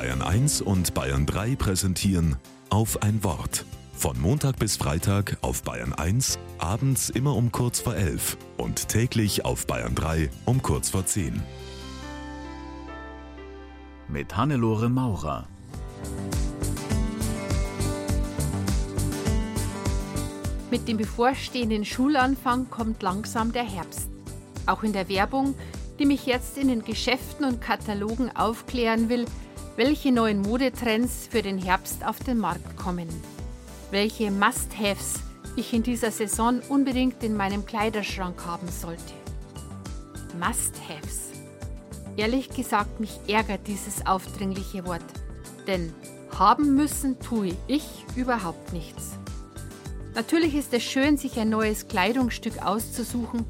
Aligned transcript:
Bayern 0.00 0.22
1 0.22 0.62
und 0.62 0.94
Bayern 0.94 1.26
3 1.26 1.56
präsentieren 1.56 2.36
auf 2.70 3.02
ein 3.02 3.22
Wort. 3.22 3.66
Von 3.92 4.18
Montag 4.18 4.58
bis 4.58 4.78
Freitag 4.78 5.36
auf 5.42 5.62
Bayern 5.62 5.92
1, 5.92 6.38
abends 6.56 7.10
immer 7.10 7.36
um 7.36 7.52
kurz 7.52 7.80
vor 7.80 7.94
11 7.94 8.38
und 8.56 8.88
täglich 8.88 9.44
auf 9.44 9.66
Bayern 9.66 9.94
3 9.94 10.30
um 10.46 10.62
kurz 10.62 10.88
vor 10.88 11.04
10. 11.04 11.42
Mit 14.08 14.34
Hannelore 14.38 14.88
Maurer. 14.88 15.46
Mit 20.70 20.88
dem 20.88 20.96
bevorstehenden 20.96 21.84
Schulanfang 21.84 22.70
kommt 22.70 23.02
langsam 23.02 23.52
der 23.52 23.64
Herbst. 23.64 24.08
Auch 24.64 24.82
in 24.82 24.94
der 24.94 25.10
Werbung, 25.10 25.54
die 25.98 26.06
mich 26.06 26.24
jetzt 26.24 26.56
in 26.56 26.68
den 26.68 26.84
Geschäften 26.86 27.44
und 27.44 27.60
Katalogen 27.60 28.34
aufklären 28.34 29.10
will, 29.10 29.26
welche 29.80 30.12
neuen 30.12 30.42
Modetrends 30.42 31.26
für 31.30 31.40
den 31.40 31.56
Herbst 31.56 32.04
auf 32.04 32.18
den 32.18 32.36
Markt 32.36 32.76
kommen. 32.76 33.08
Welche 33.90 34.30
Must-Haves 34.30 35.20
ich 35.56 35.72
in 35.72 35.82
dieser 35.82 36.10
Saison 36.10 36.60
unbedingt 36.68 37.24
in 37.24 37.34
meinem 37.34 37.64
Kleiderschrank 37.64 38.44
haben 38.44 38.68
sollte. 38.68 39.14
Must-Haves. 40.38 41.30
Ehrlich 42.18 42.50
gesagt, 42.50 43.00
mich 43.00 43.20
ärgert 43.26 43.66
dieses 43.68 44.04
aufdringliche 44.04 44.84
Wort. 44.84 45.00
Denn 45.66 45.94
haben 46.38 46.74
müssen 46.74 47.18
tue 47.18 47.56
ich 47.66 48.04
überhaupt 48.16 48.74
nichts. 48.74 49.12
Natürlich 50.14 50.56
ist 50.56 50.74
es 50.74 50.82
schön, 50.82 51.16
sich 51.16 51.38
ein 51.38 51.48
neues 51.48 51.88
Kleidungsstück 51.88 52.60
auszusuchen, 52.62 53.46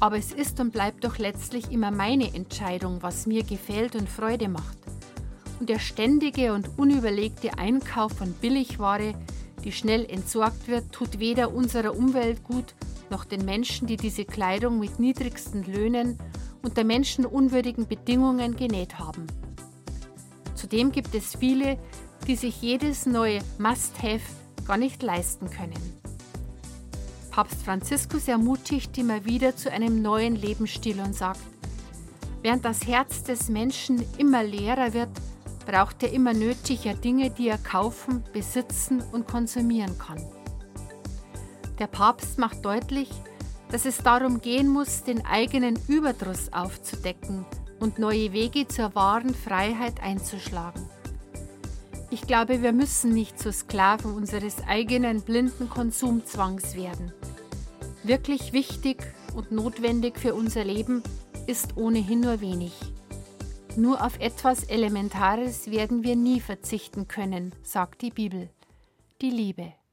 aber 0.00 0.16
es 0.16 0.32
ist 0.32 0.58
und 0.58 0.72
bleibt 0.72 1.04
doch 1.04 1.18
letztlich 1.18 1.70
immer 1.70 1.92
meine 1.92 2.34
Entscheidung, 2.34 3.04
was 3.04 3.28
mir 3.28 3.44
gefällt 3.44 3.94
und 3.94 4.08
Freude 4.08 4.48
macht. 4.48 4.79
Und 5.60 5.68
der 5.68 5.78
ständige 5.78 6.54
und 6.54 6.78
unüberlegte 6.78 7.58
Einkauf 7.58 8.12
von 8.12 8.32
Billigware, 8.32 9.14
die 9.62 9.72
schnell 9.72 10.06
entsorgt 10.06 10.68
wird, 10.68 10.90
tut 10.90 11.18
weder 11.18 11.52
unserer 11.52 11.94
Umwelt 11.94 12.42
gut, 12.44 12.74
noch 13.10 13.26
den 13.26 13.44
Menschen, 13.44 13.86
die 13.86 13.98
diese 13.98 14.24
Kleidung 14.24 14.78
mit 14.78 14.98
niedrigsten 14.98 15.62
Löhnen 15.64 16.18
unter 16.62 16.82
menschenunwürdigen 16.82 17.86
Bedingungen 17.86 18.56
genäht 18.56 18.98
haben. 18.98 19.26
Zudem 20.54 20.92
gibt 20.92 21.14
es 21.14 21.36
viele, 21.36 21.78
die 22.26 22.36
sich 22.36 22.62
jedes 22.62 23.04
neue 23.04 23.40
Must-Have 23.58 24.20
gar 24.66 24.78
nicht 24.78 25.02
leisten 25.02 25.50
können. 25.50 26.00
Papst 27.30 27.62
Franziskus 27.62 28.28
ermutigt 28.28 28.96
immer 28.96 29.24
wieder 29.24 29.56
zu 29.56 29.70
einem 29.70 30.00
neuen 30.00 30.36
Lebensstil 30.36 31.00
und 31.00 31.14
sagt, 31.14 31.40
während 32.42 32.64
das 32.64 32.86
Herz 32.86 33.22
des 33.24 33.48
Menschen 33.48 34.02
immer 34.16 34.42
leerer 34.42 34.94
wird, 34.94 35.10
braucht 35.70 36.02
er 36.02 36.12
immer 36.12 36.34
nötiger 36.34 36.94
Dinge, 36.94 37.30
die 37.30 37.48
er 37.48 37.58
kaufen, 37.58 38.24
besitzen 38.32 39.02
und 39.12 39.28
konsumieren 39.28 39.96
kann. 39.98 40.20
Der 41.78 41.86
Papst 41.86 42.38
macht 42.38 42.64
deutlich, 42.64 43.08
dass 43.70 43.86
es 43.86 43.98
darum 43.98 44.40
gehen 44.40 44.68
muss, 44.68 45.04
den 45.04 45.24
eigenen 45.24 45.78
Überdruss 45.86 46.52
aufzudecken 46.52 47.44
und 47.78 48.00
neue 48.00 48.32
Wege 48.32 48.66
zur 48.66 48.96
wahren 48.96 49.32
Freiheit 49.32 50.02
einzuschlagen. 50.02 50.82
Ich 52.10 52.22
glaube, 52.22 52.62
wir 52.62 52.72
müssen 52.72 53.12
nicht 53.12 53.38
zu 53.38 53.52
Sklaven 53.52 54.12
unseres 54.12 54.56
eigenen 54.66 55.22
blinden 55.22 55.70
Konsumzwangs 55.70 56.74
werden. 56.74 57.12
Wirklich 58.02 58.52
wichtig 58.52 59.14
und 59.36 59.52
notwendig 59.52 60.18
für 60.18 60.34
unser 60.34 60.64
Leben 60.64 61.04
ist 61.46 61.76
ohnehin 61.76 62.20
nur 62.20 62.40
wenig. 62.40 62.72
Nur 63.80 64.04
auf 64.04 64.20
etwas 64.20 64.64
Elementares 64.64 65.70
werden 65.70 66.04
wir 66.04 66.14
nie 66.14 66.40
verzichten 66.40 67.08
können, 67.08 67.54
sagt 67.62 68.02
die 68.02 68.10
Bibel, 68.10 68.50
die 69.22 69.30
Liebe. 69.30 69.72